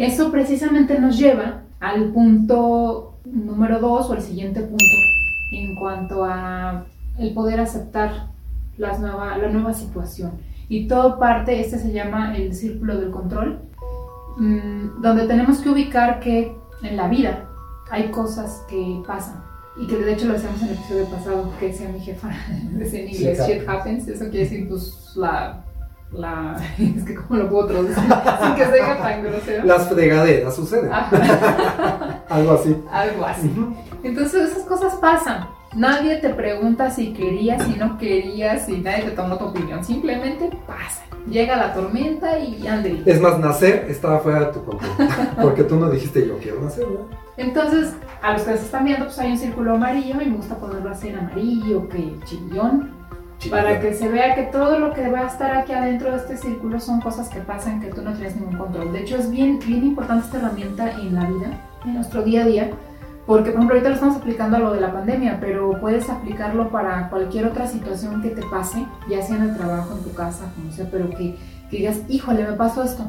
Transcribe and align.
Eso 0.00 0.30
precisamente 0.30 0.98
nos 0.98 1.18
lleva 1.18 1.60
al 1.78 2.10
punto 2.10 3.18
número 3.26 3.80
dos 3.80 4.08
o 4.08 4.14
el 4.14 4.22
siguiente 4.22 4.62
punto 4.62 4.96
en 5.52 5.74
cuanto 5.74 6.24
a 6.24 6.86
el 7.18 7.34
poder 7.34 7.60
aceptar 7.60 8.28
las 8.78 8.98
nueva, 8.98 9.36
la 9.36 9.50
nueva 9.50 9.74
situación. 9.74 10.32
Y 10.70 10.88
todo 10.88 11.18
parte, 11.18 11.60
este 11.60 11.78
se 11.78 11.92
llama 11.92 12.34
el 12.34 12.54
círculo 12.54 12.98
del 12.98 13.10
control, 13.10 13.58
mm, 14.38 15.02
donde 15.02 15.26
tenemos 15.26 15.58
que 15.58 15.68
ubicar 15.68 16.18
que 16.20 16.56
en 16.82 16.96
la 16.96 17.06
vida 17.06 17.50
hay 17.90 18.10
cosas 18.10 18.64
que 18.70 19.02
pasan. 19.06 19.42
Y 19.78 19.86
que 19.86 19.96
de 19.96 20.14
hecho 20.14 20.28
lo 20.28 20.32
decíamos 20.32 20.62
en 20.62 20.68
el 20.68 20.74
episodio 20.76 21.04
pasado, 21.10 21.52
que 21.60 21.66
decía 21.66 21.90
mi 21.90 22.00
jefa, 22.00 22.30
decía 22.72 23.00
en 23.00 23.08
inglés, 23.10 23.46
shit 23.46 23.68
happens, 23.68 24.08
eso 24.08 24.30
quiere 24.30 24.48
decir 24.48 24.66
pues 24.66 25.12
la 25.14 25.62
la 26.12 26.56
es 26.78 27.04
que 27.04 27.14
cómo 27.14 27.40
lo 27.40 27.48
puedo 27.48 27.66
traducir 27.66 27.96
sin 27.96 28.54
que 28.54 28.64
se 28.64 28.78
tan 28.78 29.22
grosero. 29.22 29.64
Las 29.64 29.88
fregaderas 29.88 30.56
suceden. 30.56 30.90
Algo 32.28 32.52
así. 32.52 32.76
Algo 32.90 33.24
así. 33.24 33.52
Entonces 34.02 34.50
esas 34.50 34.64
cosas 34.64 34.94
pasan. 34.96 35.48
Nadie 35.74 36.16
te 36.16 36.30
pregunta 36.30 36.90
si 36.90 37.12
querías 37.12 37.62
si 37.64 37.76
no 37.76 37.96
querías 37.96 38.68
y 38.68 38.78
nadie 38.78 39.04
te 39.04 39.10
toma 39.12 39.38
tu 39.38 39.46
opinión. 39.46 39.84
Simplemente 39.84 40.50
pasa. 40.66 41.02
Llega 41.28 41.56
la 41.56 41.72
tormenta 41.74 42.38
y 42.38 42.66
ande 42.66 43.02
es 43.04 43.20
más 43.20 43.38
nacer 43.38 43.86
estaba 43.88 44.20
fuera 44.20 44.46
de 44.46 44.52
tu 44.52 44.64
control 44.64 44.90
porque 45.42 45.64
tú 45.64 45.76
no 45.76 45.90
dijiste 45.90 46.26
yo 46.26 46.38
quiero 46.38 46.62
nacer 46.62 46.88
¿no? 46.88 47.08
entonces 47.36 47.94
a 48.22 48.32
los 48.32 48.42
que 48.42 48.56
se 48.56 48.64
están 48.64 48.86
viendo 48.86 49.04
pues 49.04 49.18
hay 49.18 49.32
un 49.32 49.38
círculo 49.38 49.74
amarillo 49.74 50.14
y 50.22 50.30
me 50.30 50.36
gusta 50.36 50.56
ponerlo 50.56 50.88
así 50.88 51.08
en 51.08 51.18
amarillo 51.18 51.86
que 51.90 52.16
chillón 52.24 52.99
para 53.48 53.80
que 53.80 53.94
se 53.94 54.08
vea 54.08 54.34
que 54.34 54.42
todo 54.44 54.78
lo 54.78 54.92
que 54.92 55.08
va 55.08 55.20
a 55.20 55.26
estar 55.26 55.56
aquí 55.56 55.72
adentro 55.72 56.10
de 56.10 56.18
este 56.18 56.36
círculo 56.36 56.78
son 56.78 57.00
cosas 57.00 57.28
que 57.28 57.40
pasan 57.40 57.80
que 57.80 57.88
tú 57.88 58.02
no 58.02 58.12
tienes 58.12 58.36
ningún 58.36 58.58
control. 58.58 58.92
De 58.92 59.00
hecho, 59.00 59.16
es 59.16 59.30
bien, 59.30 59.58
bien 59.64 59.84
importante 59.84 60.26
esta 60.26 60.38
herramienta 60.38 60.90
en 60.92 61.14
la 61.14 61.24
vida, 61.24 61.70
en 61.86 61.94
nuestro 61.94 62.22
día 62.22 62.42
a 62.42 62.46
día, 62.46 62.70
porque, 63.26 63.50
por 63.50 63.60
ejemplo, 63.60 63.74
ahorita 63.74 63.88
lo 63.90 63.94
estamos 63.94 64.16
aplicando 64.16 64.56
a 64.56 64.60
lo 64.60 64.72
de 64.72 64.80
la 64.80 64.92
pandemia, 64.92 65.38
pero 65.40 65.80
puedes 65.80 66.10
aplicarlo 66.10 66.68
para 66.70 67.08
cualquier 67.08 67.46
otra 67.46 67.66
situación 67.66 68.20
que 68.20 68.30
te 68.30 68.42
pase, 68.42 68.84
ya 69.08 69.22
sea 69.22 69.36
en 69.36 69.42
el 69.44 69.56
trabajo, 69.56 69.96
en 69.96 70.02
tu 70.02 70.12
casa, 70.12 70.52
como 70.56 70.72
sea, 70.72 70.88
pero 70.90 71.08
que, 71.10 71.36
que 71.70 71.76
digas, 71.76 72.00
híjole, 72.08 72.44
me 72.44 72.54
pasó 72.54 72.82
esto. 72.82 73.04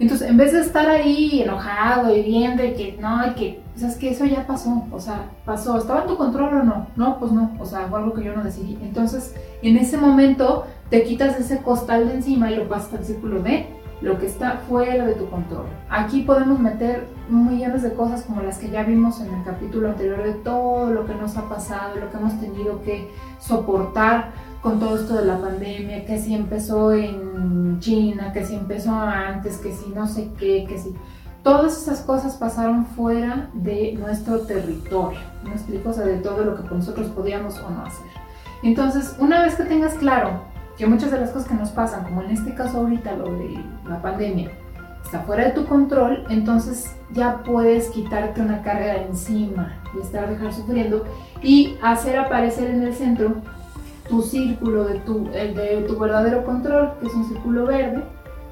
Entonces, 0.00 0.28
en 0.28 0.36
vez 0.36 0.52
de 0.52 0.60
estar 0.60 0.88
ahí 0.88 1.42
enojado 1.42 2.14
y 2.14 2.22
viendo 2.22 2.64
y 2.64 2.74
que 2.74 2.98
no, 3.00 3.26
y 3.28 3.34
que, 3.34 3.62
o 3.76 3.78
sea, 3.78 3.88
es 3.88 3.96
que 3.96 4.10
eso 4.10 4.24
ya 4.24 4.46
pasó, 4.46 4.84
o 4.90 5.00
sea, 5.00 5.30
pasó, 5.44 5.78
¿estaba 5.78 6.02
en 6.02 6.08
tu 6.08 6.16
control 6.16 6.54
o 6.54 6.62
no? 6.64 6.86
No, 6.96 7.18
pues 7.18 7.30
no, 7.30 7.52
o 7.60 7.64
sea, 7.64 7.86
fue 7.88 8.00
algo 8.00 8.12
que 8.12 8.24
yo 8.24 8.34
no 8.34 8.42
decidí. 8.42 8.76
Entonces, 8.82 9.34
en 9.62 9.76
ese 9.76 9.96
momento, 9.96 10.66
te 10.90 11.04
quitas 11.04 11.38
ese 11.38 11.58
costal 11.62 12.08
de 12.08 12.14
encima 12.14 12.50
y 12.50 12.56
lo 12.56 12.68
pasas 12.68 12.94
al 12.94 13.04
círculo 13.04 13.40
de 13.42 13.66
lo 14.00 14.18
que 14.18 14.26
está 14.26 14.58
fuera 14.68 15.06
de 15.06 15.14
tu 15.14 15.28
control. 15.30 15.66
Aquí 15.88 16.22
podemos 16.22 16.58
meter 16.58 17.06
millones 17.28 17.82
de 17.82 17.94
cosas 17.94 18.22
como 18.22 18.42
las 18.42 18.58
que 18.58 18.68
ya 18.68 18.82
vimos 18.82 19.20
en 19.20 19.32
el 19.32 19.44
capítulo 19.44 19.88
anterior 19.88 20.22
de 20.22 20.34
todo 20.34 20.90
lo 20.90 21.06
que 21.06 21.14
nos 21.14 21.36
ha 21.36 21.48
pasado, 21.48 21.96
lo 21.96 22.10
que 22.10 22.16
hemos 22.18 22.38
tenido 22.38 22.82
que 22.82 23.10
soportar 23.38 24.32
con 24.64 24.80
todo 24.80 24.96
esto 24.96 25.16
de 25.16 25.26
la 25.26 25.38
pandemia, 25.38 26.06
que 26.06 26.18
si 26.18 26.34
empezó 26.34 26.90
en 26.94 27.78
China, 27.80 28.32
que 28.32 28.46
si 28.46 28.54
empezó 28.54 28.94
antes, 28.94 29.58
que 29.58 29.70
si 29.74 29.90
no 29.90 30.08
sé 30.08 30.30
qué, 30.38 30.64
que 30.66 30.78
si... 30.78 30.94
Todas 31.42 31.82
esas 31.82 32.00
cosas 32.00 32.36
pasaron 32.36 32.86
fuera 32.86 33.50
de 33.52 33.92
nuestro 33.92 34.40
territorio, 34.40 35.20
¿me 35.44 35.50
explico? 35.50 35.90
O 35.90 35.92
sea, 35.92 36.06
de 36.06 36.16
todo 36.16 36.42
lo 36.42 36.56
que 36.56 36.74
nosotros 36.74 37.08
podíamos 37.08 37.58
o 37.58 37.68
no 37.68 37.84
hacer. 37.84 38.06
Entonces, 38.62 39.14
una 39.18 39.42
vez 39.42 39.54
que 39.54 39.64
tengas 39.64 39.92
claro 39.96 40.40
que 40.78 40.86
muchas 40.86 41.10
de 41.10 41.20
las 41.20 41.28
cosas 41.28 41.46
que 41.46 41.54
nos 41.54 41.68
pasan, 41.68 42.04
como 42.04 42.22
en 42.22 42.30
este 42.30 42.54
caso 42.54 42.78
ahorita 42.78 43.16
lo 43.16 43.34
de 43.34 43.62
la 43.86 44.00
pandemia, 44.00 44.50
está 45.04 45.20
fuera 45.20 45.44
de 45.44 45.50
tu 45.50 45.66
control, 45.66 46.24
entonces 46.30 46.90
ya 47.12 47.42
puedes 47.44 47.90
quitarte 47.90 48.40
una 48.40 48.62
carga 48.62 48.96
encima 48.96 49.74
y 49.94 50.00
estar 50.00 50.30
dejar 50.30 50.54
sufriendo 50.54 51.04
y 51.42 51.76
hacer 51.82 52.18
aparecer 52.18 52.70
en 52.70 52.82
el 52.82 52.94
centro 52.94 53.42
tu 54.14 54.22
círculo 54.22 54.84
de 54.84 55.00
tu, 55.00 55.28
el 55.34 55.54
de 55.56 55.84
tu 55.88 55.98
verdadero 55.98 56.44
control, 56.44 56.92
que 57.00 57.06
es 57.06 57.14
un 57.14 57.28
círculo 57.28 57.66
verde. 57.66 58.04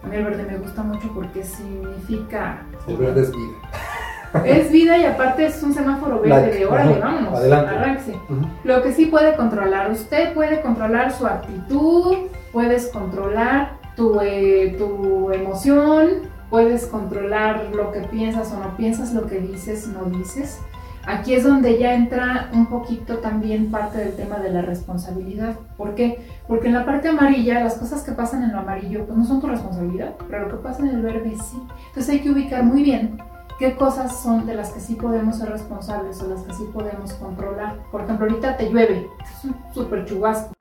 A 0.03 0.09
mí 0.09 0.17
el 0.17 0.25
verde 0.25 0.45
me 0.51 0.59
gusta 0.59 0.83
mucho 0.83 1.09
porque 1.15 1.45
significa... 1.45 2.67
El 2.89 2.97
verde 2.97 3.23
es 3.23 3.31
vida. 3.31 4.45
Es 4.45 4.73
vida 4.73 4.99
y 4.99 5.05
aparte 5.05 5.47
es 5.47 5.63
un 5.63 5.73
semáforo 5.73 6.21
verde 6.21 6.59
de 6.59 6.67
órale, 6.67 6.99
vámonos, 6.99 7.35
adelante. 7.35 8.19
Lo 8.65 8.83
que 8.83 8.93
sí 8.93 9.07
puede 9.07 9.37
controlar, 9.37 9.91
usted 9.93 10.35
puede 10.35 10.63
controlar 10.63 11.13
su 11.13 11.27
actitud, 11.27 12.17
puedes 12.51 12.89
controlar 12.89 13.75
tu, 13.95 14.19
eh, 14.21 14.75
tu 14.79 15.31
emoción, 15.31 16.23
puedes 16.51 16.87
controlar 16.87 17.69
lo 17.73 17.93
que 17.93 18.01
piensas 18.01 18.51
o 18.53 18.59
no 18.59 18.77
piensas, 18.77 19.13
lo 19.13 19.27
que 19.27 19.39
dices, 19.39 19.87
no 19.87 20.07
dices. 20.07 20.59
Aquí 21.07 21.35
es 21.35 21.43
donde 21.43 21.79
ya 21.79 21.95
entra 21.95 22.49
un 22.53 22.67
poquito 22.67 23.19
también 23.19 23.71
parte 23.71 23.99
del 23.99 24.15
tema 24.15 24.39
de 24.39 24.51
la 24.51 24.63
responsabilidad. 24.63 25.57
¿Por 25.77 25.95
qué? 25.95 26.25
Porque 26.47 26.69
en 26.69 26.75
la 26.75 26.85
parte 26.85 27.09
amarilla, 27.09 27.63
las 27.63 27.75
cosas 27.75 28.03
que 28.03 28.13
pasan 28.13 28.45
en 28.45 28.53
lo 28.53 28.61
amarillo, 28.61 29.05
pues 29.07 29.19
no 29.19 29.25
son 29.25 29.41
tu 29.41 29.49
responsabilidad, 29.49 30.15
pero 30.29 30.49
lo 30.49 30.57
que 30.57 30.63
pasa 30.63 30.83
en 30.83 30.89
el 30.89 31.03
verde 31.03 31.35
sí. 31.37 31.61
Entonces 31.89 32.09
hay 32.09 32.21
que 32.21 32.31
ubicar 32.31 32.63
muy 32.63 32.83
bien 32.83 33.19
qué 33.59 33.75
cosas 33.75 34.21
son 34.21 34.47
de 34.47 34.55
las 34.55 34.71
que 34.71 34.81
sí 34.81 34.95
podemos 34.95 35.39
ser 35.39 35.51
responsables 35.51 36.21
o 36.23 36.29
las 36.29 36.43
que 36.43 36.55
sí 36.55 36.65
podemos 36.73 37.13
controlar. 37.15 37.77
Por 37.91 38.03
ejemplo, 38.03 38.27
ahorita 38.27 38.57
te 38.57 38.71
llueve, 38.71 39.09
es 39.23 39.45
un 39.45 39.57
súper 39.75 40.05
chubasco. 40.05 40.53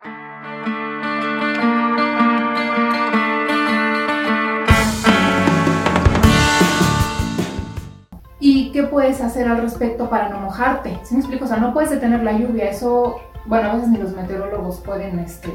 Qué 8.81 8.87
puedes 8.87 9.21
hacer 9.21 9.47
al 9.47 9.61
respecto 9.61 10.09
para 10.09 10.29
no 10.29 10.39
mojarte? 10.39 10.97
¿Sí 11.03 11.13
me 11.13 11.19
explico? 11.19 11.45
O 11.45 11.47
sea, 11.47 11.57
no 11.57 11.73
puedes 11.73 11.89
detener 11.89 12.23
la 12.23 12.33
lluvia, 12.33 12.69
eso, 12.69 13.19
bueno, 13.45 13.69
a 13.69 13.75
veces 13.75 13.89
ni 13.89 13.97
los 13.97 14.15
meteorólogos 14.15 14.79
pueden, 14.79 15.19
este, 15.19 15.49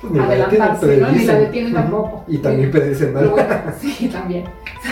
pues 0.00 0.18
adelantarse, 0.18 0.96
¿no? 0.96 1.12
Ni 1.12 1.24
la 1.24 1.34
detienen 1.34 1.74
tampoco. 1.74 2.24
Y 2.26 2.38
también 2.38 2.70
predicen 2.70 3.12
mal. 3.12 3.32
sí, 3.80 4.08
también. 4.08 4.44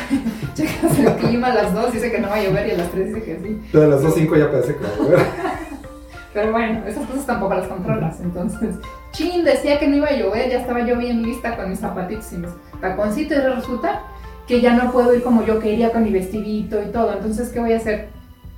Checas 0.55 0.99
el 0.99 1.15
clima 1.15 1.49
a 1.49 1.55
las 1.55 1.75
2, 1.75 1.93
dice 1.93 2.11
que 2.11 2.19
no 2.19 2.29
va 2.29 2.37
a 2.37 2.43
llover 2.43 2.69
y 2.69 2.71
a 2.73 2.77
las 2.79 2.91
3 2.91 3.15
dice 3.15 3.23
que 3.23 3.41
sí. 3.43 3.63
Pero 3.73 3.85
a 3.85 3.89
las 3.89 4.03
2, 4.03 4.15
5 4.15 4.37
ya 4.37 4.51
parece 4.51 4.77
que 4.77 4.83
va 4.83 4.89
a 4.89 4.97
llover. 4.97 5.21
Pero 6.35 6.53
bueno, 6.53 6.87
esas 6.87 7.09
cosas 7.09 7.27
tampoco 7.27 7.55
las 7.55 7.67
controlas. 7.67 8.21
Entonces, 8.21 8.77
chin, 9.11 9.43
decía 9.43 9.81
que 9.81 9.89
no 9.89 9.97
iba 9.97 10.09
a 10.09 10.13
llover, 10.17 10.49
ya 10.49 10.59
estaba 10.59 10.87
yo 10.87 10.97
bien 10.97 11.23
lista 11.23 11.57
con 11.57 11.71
mis 11.71 11.81
zapatitos 11.81 12.33
y 12.33 12.37
mis 12.37 12.51
taconcitos 12.81 13.37
y 13.37 13.41
resulta 13.41 14.03
que 14.51 14.61
ya 14.61 14.75
no 14.75 14.91
puedo 14.91 15.15
ir 15.15 15.23
como 15.23 15.45
yo 15.47 15.61
quería 15.61 15.93
con 15.93 16.03
mi 16.03 16.11
vestidito 16.11 16.83
y 16.83 16.87
todo. 16.87 17.13
Entonces, 17.13 17.51
¿qué 17.51 17.61
voy 17.61 17.73
a 17.73 17.77
hacer? 17.77 18.09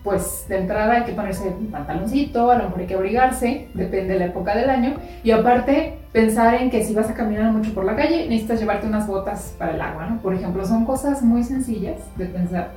Pues 0.02 0.46
de 0.48 0.56
entrada 0.56 0.94
hay 0.94 1.04
que 1.04 1.12
ponerse 1.12 1.46
un 1.46 1.66
pantaloncito, 1.66 2.50
a 2.50 2.56
lo 2.56 2.64
mejor 2.64 2.80
hay 2.80 2.86
que 2.86 2.94
abrigarse, 2.94 3.68
depende 3.74 4.14
de 4.14 4.20
la 4.20 4.24
época 4.24 4.56
del 4.56 4.70
año. 4.70 4.94
Y 5.22 5.32
aparte, 5.32 5.98
pensar 6.10 6.54
en 6.54 6.70
que 6.70 6.82
si 6.82 6.94
vas 6.94 7.10
a 7.10 7.14
caminar 7.14 7.52
mucho 7.52 7.74
por 7.74 7.84
la 7.84 7.94
calle, 7.94 8.26
necesitas 8.26 8.58
llevarte 8.58 8.86
unas 8.86 9.06
botas 9.06 9.54
para 9.58 9.74
el 9.74 9.82
agua, 9.82 10.06
¿no? 10.06 10.22
Por 10.22 10.32
ejemplo, 10.32 10.64
son 10.64 10.86
cosas 10.86 11.20
muy 11.20 11.44
sencillas 11.44 11.98
de 12.16 12.24
pensar 12.24 12.70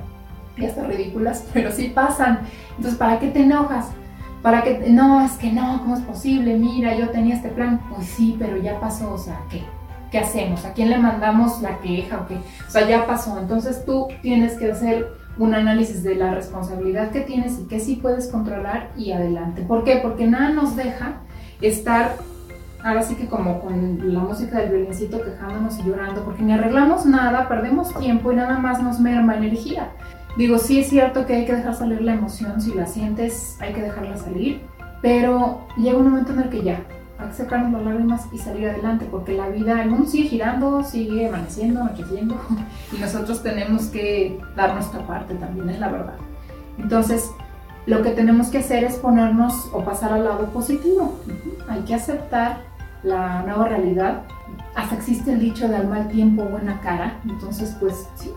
y 0.58 0.66
hasta 0.66 0.84
ridículas, 0.84 1.48
pero 1.54 1.72
sí 1.72 1.88
pasan. 1.94 2.40
Entonces, 2.76 2.98
¿para 2.98 3.18
qué 3.18 3.28
te 3.28 3.44
enojas? 3.44 3.92
Para 4.42 4.62
que, 4.62 4.90
no, 4.90 5.24
es 5.24 5.32
que 5.32 5.50
no, 5.50 5.80
¿cómo 5.80 5.96
es 5.96 6.02
posible? 6.02 6.58
Mira, 6.58 6.94
yo 6.94 7.08
tenía 7.08 7.36
este 7.36 7.48
plan. 7.48 7.80
Pues 7.88 8.06
sí, 8.08 8.36
pero 8.38 8.58
ya 8.58 8.78
pasó, 8.78 9.14
o 9.14 9.18
sea, 9.18 9.40
¿qué? 9.50 9.62
¿Qué 10.16 10.22
hacemos? 10.22 10.64
¿A 10.64 10.72
quién 10.72 10.88
le 10.88 10.96
mandamos 10.96 11.60
la 11.60 11.78
queja? 11.80 12.16
¿O, 12.16 12.34
o 12.34 12.70
sea, 12.70 12.88
ya 12.88 13.06
pasó. 13.06 13.38
Entonces 13.38 13.84
tú 13.84 14.08
tienes 14.22 14.54
que 14.54 14.70
hacer 14.72 15.12
un 15.36 15.54
análisis 15.54 16.02
de 16.02 16.14
la 16.14 16.34
responsabilidad 16.34 17.10
que 17.10 17.20
tienes 17.20 17.58
y 17.60 17.66
que 17.66 17.80
sí 17.80 17.96
puedes 17.96 18.28
controlar 18.28 18.92
y 18.96 19.12
adelante. 19.12 19.60
¿Por 19.60 19.84
qué? 19.84 20.00
Porque 20.02 20.26
nada 20.26 20.48
nos 20.48 20.74
deja 20.74 21.20
estar 21.60 22.16
ahora 22.82 23.02
sí 23.02 23.16
que 23.16 23.26
como 23.26 23.60
con 23.60 24.14
la 24.14 24.20
música 24.20 24.60
del 24.60 24.70
violincito 24.70 25.20
quejándonos 25.22 25.78
y 25.80 25.82
llorando, 25.82 26.24
porque 26.24 26.42
ni 26.42 26.52
arreglamos 26.52 27.04
nada, 27.04 27.46
perdemos 27.46 27.92
tiempo 27.98 28.32
y 28.32 28.36
nada 28.36 28.58
más 28.58 28.82
nos 28.82 28.98
merma 28.98 29.36
energía. 29.36 29.90
Digo, 30.38 30.56
sí 30.56 30.78
es 30.78 30.88
cierto 30.88 31.26
que 31.26 31.34
hay 31.34 31.44
que 31.44 31.56
dejar 31.56 31.74
salir 31.74 32.00
la 32.00 32.14
emoción, 32.14 32.62
si 32.62 32.72
la 32.72 32.86
sientes 32.86 33.58
hay 33.60 33.74
que 33.74 33.82
dejarla 33.82 34.16
salir, 34.16 34.62
pero 35.02 35.66
llega 35.76 35.98
un 35.98 36.08
momento 36.08 36.32
en 36.32 36.40
el 36.40 36.48
que 36.48 36.62
ya, 36.62 36.80
hay 37.18 37.28
que 37.28 37.34
sacarnos 37.34 37.72
las 37.72 37.82
lágrimas 37.82 38.26
y 38.32 38.38
salir 38.38 38.68
adelante, 38.68 39.06
porque 39.10 39.32
la 39.32 39.48
vida, 39.48 39.82
el 39.82 39.90
mundo 39.90 40.06
sigue 40.06 40.28
girando, 40.28 40.84
sigue 40.84 41.28
amaneciendo, 41.28 41.80
anocheciendo, 41.80 42.36
y 42.92 43.00
nosotros 43.00 43.42
tenemos 43.42 43.86
que 43.86 44.38
dar 44.54 44.74
nuestra 44.74 45.06
parte 45.06 45.34
también, 45.34 45.70
es 45.70 45.80
la 45.80 45.88
verdad. 45.88 46.16
Entonces, 46.78 47.30
lo 47.86 48.02
que 48.02 48.10
tenemos 48.10 48.48
que 48.48 48.58
hacer 48.58 48.84
es 48.84 48.96
ponernos 48.96 49.70
o 49.72 49.84
pasar 49.84 50.12
al 50.12 50.24
lado 50.24 50.46
positivo. 50.46 51.14
Hay 51.68 51.82
que 51.82 51.94
aceptar 51.94 52.58
la 53.02 53.42
nueva 53.42 53.68
realidad. 53.68 54.22
Hasta 54.74 54.96
existe 54.96 55.32
el 55.32 55.40
dicho 55.40 55.68
de 55.68 55.76
al 55.76 55.88
mal 55.88 56.08
tiempo, 56.08 56.44
buena 56.44 56.80
cara. 56.80 57.20
Entonces, 57.24 57.76
pues 57.78 58.08
sí, 58.16 58.32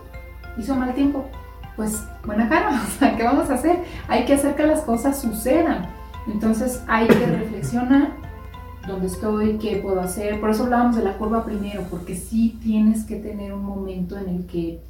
hizo 0.56 0.74
mal 0.76 0.94
tiempo, 0.94 1.24
pues 1.76 2.02
buena 2.24 2.48
cara. 2.48 2.80
O 2.86 2.98
sea, 2.98 3.16
¿qué 3.16 3.24
vamos 3.24 3.50
a 3.50 3.54
hacer? 3.54 3.80
Hay 4.08 4.24
que 4.24 4.34
hacer 4.34 4.54
que 4.54 4.66
las 4.66 4.82
cosas 4.82 5.20
sucedan. 5.20 5.88
Entonces, 6.28 6.82
hay 6.86 7.08
que 7.08 7.26
reflexionar 7.26 8.19
dónde 8.86 9.06
estoy, 9.06 9.58
qué 9.58 9.76
puedo 9.76 10.00
hacer. 10.00 10.40
Por 10.40 10.50
eso 10.50 10.64
hablábamos 10.64 10.96
de 10.96 11.02
la 11.02 11.18
curva 11.18 11.44
primero, 11.44 11.84
porque 11.90 12.14
sí 12.14 12.58
tienes 12.62 13.04
que 13.04 13.16
tener 13.16 13.52
un 13.52 13.64
momento 13.64 14.18
en 14.18 14.28
el 14.28 14.46
que 14.46 14.80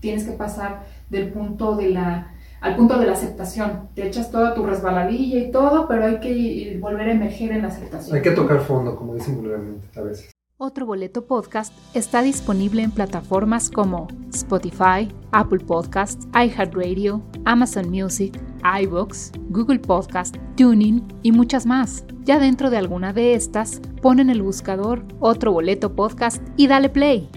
tienes 0.00 0.24
que 0.24 0.32
pasar 0.32 0.86
del 1.10 1.32
punto 1.32 1.76
de 1.76 1.90
la 1.90 2.34
al 2.60 2.76
punto 2.76 2.98
de 2.98 3.06
la 3.06 3.12
aceptación. 3.12 3.88
Te 3.94 4.06
echas 4.06 4.30
toda 4.30 4.54
tu 4.54 4.64
resbaladilla 4.64 5.38
y 5.38 5.50
todo, 5.50 5.88
pero 5.88 6.04
hay 6.04 6.20
que 6.20 6.78
volver 6.80 7.08
a 7.08 7.12
emerger 7.12 7.52
en 7.52 7.62
la 7.62 7.68
aceptación. 7.68 8.16
Hay 8.16 8.22
que 8.22 8.32
tocar 8.32 8.60
fondo, 8.60 8.96
como 8.96 9.14
dicen 9.14 9.36
vulgarmente 9.36 9.98
a 9.98 10.02
veces. 10.02 10.30
Otro 10.58 10.84
Boleto 10.84 11.24
Podcast 11.24 11.72
está 11.94 12.20
disponible 12.20 12.82
en 12.82 12.90
plataformas 12.90 13.70
como 13.70 14.08
Spotify, 14.30 15.10
Apple 15.32 15.60
Podcasts, 15.60 16.28
iHeartRadio, 16.34 17.22
Amazon 17.46 17.88
Music, 17.88 18.38
iBox, 18.82 19.32
Google 19.48 19.78
Podcast, 19.78 20.36
Tuning 20.56 21.02
y 21.22 21.32
muchas 21.32 21.66
más. 21.66 22.04
Ya 22.24 22.38
dentro 22.38 22.70
de 22.70 22.78
alguna 22.78 23.12
de 23.12 23.34
estas, 23.34 23.80
pon 24.02 24.20
en 24.20 24.30
el 24.30 24.42
buscador 24.42 25.04
Otro 25.18 25.52
Boleto 25.52 25.94
Podcast 25.94 26.42
y 26.56 26.66
dale 26.66 26.88
play. 26.88 27.28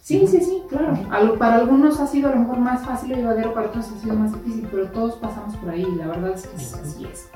Sí, 0.00 0.26
sí, 0.26 0.40
sí, 0.40 0.62
claro. 0.68 1.38
para 1.38 1.56
algunos 1.56 1.98
ha 2.00 2.06
sido 2.06 2.28
a 2.28 2.34
lo 2.34 2.40
mejor 2.40 2.58
más 2.58 2.84
fácil 2.84 3.12
o 3.12 3.16
llevadero, 3.16 3.54
para 3.54 3.68
otros 3.68 3.90
ha 3.90 4.00
sido 4.00 4.14
más 4.14 4.32
difícil, 4.34 4.68
pero 4.70 4.88
todos 4.88 5.14
pasamos 5.16 5.56
por 5.56 5.70
ahí, 5.70 5.86
la 5.96 6.08
verdad 6.08 6.32
es 6.32 6.46
que 6.46 6.56
así 6.56 7.06
es. 7.10 7.30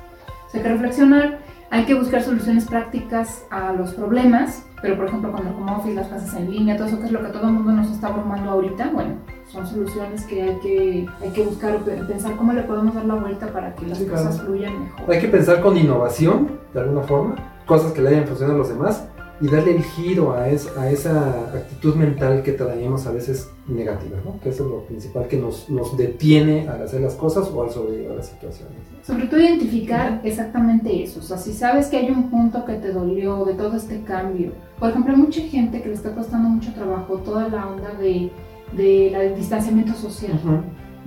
O 0.47 0.51
sea, 0.51 0.61
hay 0.61 0.63
que 0.63 0.69
reflexionar 0.69 1.39
hay 1.71 1.85
que 1.85 1.95
buscar 1.95 2.23
soluciones 2.23 2.65
prácticas 2.65 3.45
a 3.51 3.73
los 3.73 3.93
problemas, 3.95 4.65
pero 4.83 4.97
por 4.97 5.07
ejemplo 5.07 5.33
con 5.33 5.47
el 5.47 5.55
home 5.55 5.73
office, 5.73 5.95
las 5.95 6.09
clases 6.09 6.35
en 6.35 6.51
línea, 6.51 6.77
todo 6.77 6.87
eso 6.89 6.99
que 6.99 7.07
es 7.07 7.13
lo 7.13 7.23
que 7.23 7.29
todo 7.29 7.49
el 7.49 7.55
mundo 7.55 7.73
nos 7.73 7.91
está 7.91 8.09
abrumando 8.09 8.51
ahorita, 8.51 8.91
bueno, 8.93 9.15
son 9.47 9.67
soluciones 9.67 10.25
que 10.25 10.43
hay 10.43 10.59
que, 10.61 11.07
hay 11.21 11.31
que 11.31 11.43
buscar, 11.43 11.79
pensar 11.79 12.37
cómo 12.37 12.53
le 12.53 12.63
podemos 12.63 12.95
dar 12.95 13.05
la 13.05 13.15
vuelta 13.15 13.47
para 13.49 13.75
que 13.75 13.87
las 13.87 13.99
cosas 14.01 14.41
fluyan 14.43 14.85
mejor. 14.85 15.11
Hay 15.11 15.21
que 15.21 15.29
pensar 15.29 15.61
con 15.61 15.77
innovación, 15.77 16.49
de 16.73 16.81
alguna 16.81 17.03
forma, 17.03 17.35
cosas 17.67 17.93
que 17.93 18.03
le 18.03 18.11
hayan 18.11 18.27
funcionado 18.27 18.57
a 18.57 18.59
los 18.59 18.69
demás 18.69 19.07
y 19.41 19.49
darle 19.49 19.77
el 19.77 19.83
giro 19.83 20.33
a, 20.33 20.45
a 20.45 20.91
esa 20.91 21.53
actitud 21.55 21.95
mental 21.95 22.43
que 22.43 22.53
traemos 22.53 23.07
a 23.07 23.13
veces 23.13 23.51
negativa, 23.67 24.19
¿no? 24.25 24.41
que 24.41 24.49
eso 24.49 24.65
es 24.65 24.71
lo 24.71 24.85
principal 24.85 25.29
que 25.29 25.37
nos, 25.37 25.69
nos 25.71 25.97
detiene 25.97 26.69
al 26.69 26.83
hacer 26.83 27.01
las 27.01 27.15
cosas 27.15 27.49
o 27.55 27.63
al 27.63 27.71
sobrevivir 27.71 28.11
a 28.11 28.15
las 28.15 28.29
situaciones. 28.29 28.77
Sobre 29.03 29.27
todo 29.27 29.41
identificar 29.41 30.21
exactamente 30.25 31.03
eso, 31.03 31.21
o 31.21 31.23
sea, 31.23 31.39
si 31.39 31.53
sabes 31.53 31.87
que 31.87 31.97
hay 31.97 32.11
un 32.11 32.31
punto 32.31 32.65
que 32.65 32.75
te 32.75 32.93
dolió 32.93 33.45
de 33.45 33.55
todo 33.55 33.77
este 33.77 34.03
cambio, 34.03 34.53
por 34.79 34.91
ejemplo, 34.91 35.13
hay 35.15 35.21
mucha 35.21 35.41
gente 35.43 35.83
que 35.83 35.89
le 35.89 35.95
está 35.95 36.15
costando 36.15 36.49
mucho 36.49 36.73
trabajo 36.75 37.19
toda 37.19 37.49
la 37.49 37.69
onda 37.69 37.95
de, 37.95 38.31
de 38.73 39.11
la, 39.13 39.21
del 39.21 39.37
distanciamiento 39.37 39.95
social 39.95 40.39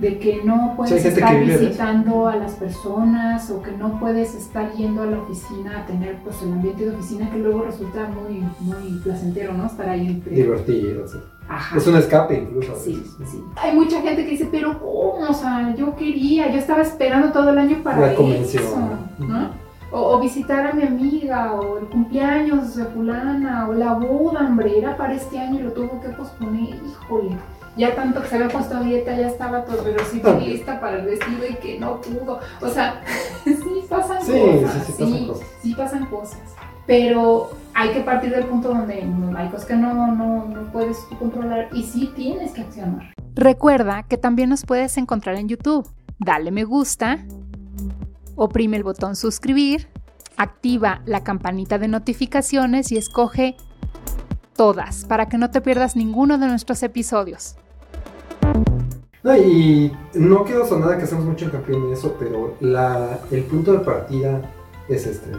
de 0.02 0.18
que 0.18 0.42
no 0.42 0.74
puedes 0.76 1.04
estar 1.04 1.38
visitando 1.38 2.26
a 2.26 2.34
las 2.34 2.54
personas 2.54 3.48
o 3.52 3.62
que 3.62 3.70
no 3.70 4.00
puedes 4.00 4.34
estar 4.34 4.72
yendo 4.72 5.02
a 5.02 5.06
la 5.06 5.20
oficina 5.20 5.78
a 5.78 5.86
tener 5.86 6.16
pues 6.24 6.42
el 6.42 6.52
ambiente 6.54 6.86
de 6.86 6.96
oficina 6.96 7.30
que 7.30 7.38
luego 7.38 7.62
resulta 7.62 8.08
muy, 8.08 8.44
muy 8.58 8.98
placentero, 8.98 9.52
¿no? 9.52 9.66
Estar 9.66 9.88
ahí. 9.88 10.20
Divertido, 10.28 11.06
sí. 11.06 11.18
Ajá. 11.48 11.76
Es 11.76 11.86
un 11.86 11.94
escape 11.94 12.34
incluso. 12.34 12.74
Sí, 12.74 13.00
sí. 13.24 13.44
Hay 13.54 13.76
mucha 13.76 14.02
gente 14.02 14.24
que 14.24 14.32
dice, 14.32 14.48
pero 14.50 14.80
¿cómo? 14.80 15.28
O 15.30 15.34
sea, 15.34 15.72
yo 15.76 15.94
quería, 15.94 16.50
yo 16.50 16.58
estaba 16.58 16.82
esperando 16.82 17.30
todo 17.30 17.50
el 17.50 17.58
año 17.58 17.80
para 17.84 18.08
la 18.08 18.14
convención. 18.16 18.64
¿no? 19.20 19.50
O, 19.92 20.18
visitar 20.18 20.66
a 20.66 20.72
mi 20.72 20.82
amiga, 20.82 21.52
o 21.52 21.78
el 21.78 21.84
cumpleaños 21.84 22.74
de 22.74 22.86
fulana, 22.86 23.68
o 23.68 23.74
la 23.74 23.92
boda, 23.92 24.40
hombre, 24.40 24.78
era 24.78 24.96
para 24.96 25.14
este 25.14 25.38
año 25.38 25.60
y 25.60 25.62
lo 25.62 25.72
tuvo 25.72 26.00
que 26.00 26.08
posponer, 26.08 26.74
híjole 26.74 27.36
ya 27.76 27.94
tanto 27.94 28.22
que 28.22 28.28
se 28.28 28.36
había 28.36 28.48
puesto 28.48 28.76
a 28.76 28.80
dieta, 28.80 29.16
ya 29.16 29.28
estaba 29.28 29.64
todo, 29.64 29.82
pero 29.82 30.04
sí 30.04 30.22
lista 30.40 30.80
para 30.80 30.98
el 30.98 31.06
vestido 31.06 31.46
y 31.48 31.54
que 31.54 31.78
no 31.78 32.00
pudo. 32.00 32.40
O 32.60 32.68
sea, 32.68 33.02
sí 33.44 33.84
pasan 33.88 34.18
cosas. 34.18 34.86
Sí, 34.86 34.92
sí, 34.96 35.02
pasan 35.02 35.26
cosas. 35.26 35.46
Sí 35.62 35.74
pasan 35.74 36.06
cosas. 36.06 36.40
Pero 36.86 37.50
hay 37.74 37.90
que 37.90 38.00
partir 38.00 38.30
del 38.30 38.44
punto 38.44 38.68
donde 38.68 39.02
hay 39.36 39.48
cosas 39.48 39.66
que 39.66 39.74
no, 39.74 39.94
no, 39.94 40.46
no 40.46 40.72
puedes 40.72 40.98
controlar 41.18 41.68
y 41.72 41.84
sí 41.84 42.12
tienes 42.14 42.52
que 42.52 42.62
accionar. 42.62 43.14
Recuerda 43.34 44.02
que 44.02 44.18
también 44.18 44.50
nos 44.50 44.66
puedes 44.66 44.96
encontrar 44.98 45.36
en 45.36 45.48
YouTube. 45.48 45.88
Dale 46.18 46.50
me 46.50 46.64
gusta, 46.64 47.24
oprime 48.36 48.76
el 48.76 48.84
botón 48.84 49.16
suscribir, 49.16 49.88
activa 50.36 51.02
la 51.06 51.24
campanita 51.24 51.78
de 51.78 51.88
notificaciones 51.88 52.92
y 52.92 52.96
escoge 52.96 53.56
todas 54.54 55.04
para 55.04 55.26
que 55.28 55.38
no 55.38 55.50
te 55.50 55.60
pierdas 55.60 55.96
ninguno 55.96 56.38
de 56.38 56.46
nuestros 56.46 56.82
episodios. 56.82 57.56
No, 59.22 59.36
y 59.36 59.92
no 60.14 60.44
quiero 60.44 60.66
sonar 60.66 60.98
que 60.98 61.04
hacemos 61.04 61.24
mucho 61.24 61.44
hincapié 61.44 61.76
en 61.76 61.92
eso, 61.92 62.16
pero 62.18 62.56
la, 62.60 63.20
el 63.30 63.44
punto 63.44 63.72
de 63.72 63.78
partida 63.78 64.40
es 64.88 65.06
este, 65.06 65.30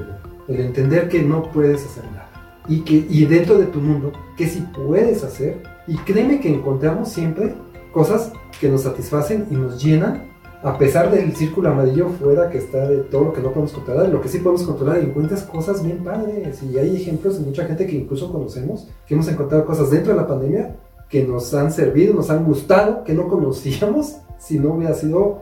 el 0.48 0.60
entender 0.60 1.10
que 1.10 1.21
no 1.21 1.51
puedes 1.51 1.86
hacer 1.86 2.06
nada. 2.06 2.30
Y, 2.69 2.80
que, 2.81 3.06
y 3.10 3.25
dentro 3.25 3.57
de 3.57 3.65
tu 3.65 3.80
mundo, 3.80 4.13
que 4.38 4.48
sí 4.48 4.65
puedes 4.74 5.24
hacer. 5.24 5.62
Y 5.86 5.98
créeme 5.98 6.39
que 6.39 6.48
encontramos 6.48 7.10
siempre 7.10 7.56
cosas 7.92 8.31
que 8.60 8.69
nos 8.69 8.83
satisfacen 8.83 9.48
y 9.51 9.56
nos 9.56 9.83
llenan 9.83 10.32
a 10.63 10.77
pesar 10.77 11.12
del 11.12 11.36
círculo 11.36 11.69
amarillo 11.69 12.10
fuera 12.10 12.50
que 12.50 12.57
está 12.57 12.88
de 12.88 13.00
todo 13.00 13.25
lo 13.25 13.33
que 13.33 13.42
no 13.42 13.50
podemos 13.50 13.74
controlar, 13.74 14.07
lo 14.07 14.21
que 14.21 14.30
sí 14.30 14.39
podemos 14.39 14.63
controlar, 14.63 15.00
encuentras 15.00 15.44
cosas 15.44 15.83
bien 15.83 16.04
padres. 16.04 16.63
Y 16.63 16.77
hay 16.77 16.95
ejemplos 16.95 17.38
de 17.38 17.45
mucha 17.45 17.65
gente 17.65 17.86
que 17.86 17.98
incluso 17.98 18.31
conocemos, 18.31 18.88
que 19.06 19.13
hemos 19.13 19.27
encontrado 19.27 19.65
cosas 19.65 19.92
dentro 19.92 20.13
de 20.13 20.21
la 20.21 20.27
pandemia 20.27 20.75
que 21.10 21.24
nos 21.24 21.54
han 21.54 21.71
servido, 21.71 22.13
nos 22.13 22.30
han 22.30 22.45
gustado, 22.45 23.04
que 23.04 23.13
no 23.13 23.27
conocíamos 23.27 24.18
si 24.39 24.57
no 24.57 24.74
hubiera 24.74 24.94
sido 24.94 25.42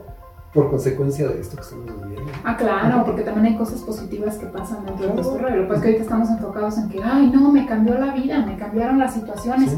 por 0.52 0.68
consecuencia 0.68 1.28
de 1.28 1.40
esto 1.40 1.56
que 1.56 1.62
estamos 1.62 1.86
viviendo. 1.86 2.30
Ah, 2.44 2.56
claro, 2.56 3.04
porque 3.06 3.22
también 3.22 3.46
hay 3.46 3.56
cosas 3.56 3.80
positivas 3.80 4.36
que 4.36 4.46
pasan 4.46 4.84
dentro 4.84 5.06
de 5.06 5.14
nuestro 5.14 5.38
rollo. 5.38 5.56
Lo 5.62 5.68
que 5.68 5.74
es 5.74 5.80
que 5.80 5.86
ahorita 5.86 6.02
estamos 6.02 6.28
enfocados 6.30 6.76
en 6.78 6.88
que, 6.90 7.00
ay, 7.02 7.30
no, 7.30 7.50
me 7.52 7.64
cambió 7.64 7.94
la 7.94 8.12
vida, 8.12 8.44
me 8.44 8.56
cambiaron 8.58 8.98
las 8.98 9.14
situaciones. 9.14 9.76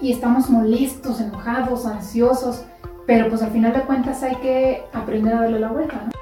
Y 0.00 0.12
estamos 0.12 0.48
molestos, 0.48 1.20
enojados, 1.20 1.84
ansiosos 1.84 2.64
pero 3.08 3.26
pues 3.30 3.40
al 3.40 3.50
final 3.50 3.72
de 3.72 3.80
cuentas 3.80 4.22
hay 4.22 4.36
que 4.36 4.82
aprender 4.92 5.32
a 5.32 5.40
darle 5.40 5.58
la 5.58 5.68
vuelta, 5.68 5.94
¿no? 6.04 6.17